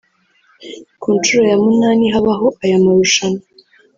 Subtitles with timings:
[1.01, 3.43] Ku nshuro ya munani habaho aya marushanwa